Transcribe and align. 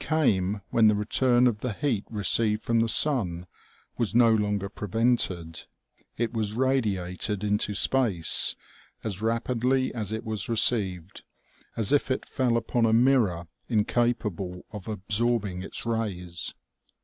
239 0.03 0.53
came 0.57 0.61
when 0.71 0.87
the 0.87 0.95
return 0.95 1.45
of 1.45 1.59
the 1.59 1.73
heat 1.73 2.03
received 2.09 2.63
from 2.63 2.79
the 2.79 2.87
sun 2.89 3.45
was 3.99 4.15
no 4.15 4.33
longer 4.33 4.67
prevented, 4.67 5.65
it 6.17 6.33
was 6.33 6.53
radiated 6.55 7.43
into 7.43 7.75
space 7.75 8.55
as 9.03 9.21
rapidly 9.21 9.93
as 9.93 10.11
it 10.11 10.25
was 10.25 10.49
received, 10.49 11.21
as 11.77 11.91
if 11.91 12.09
it 12.09 12.25
fell 12.25 12.57
upon 12.57 12.87
a 12.87 12.91
mirror 12.93 13.45
inca 13.69 14.11
pable 14.15 14.63
of 14.71 14.87
absorbing 14.87 15.61
its 15.61 15.85
rays. 15.85 16.51